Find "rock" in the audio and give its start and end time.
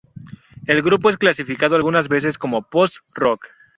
3.13-3.45